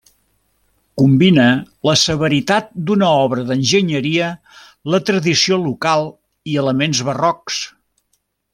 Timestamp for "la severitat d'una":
1.89-3.09